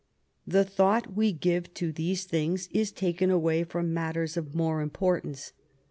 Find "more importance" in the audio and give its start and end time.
4.55-5.53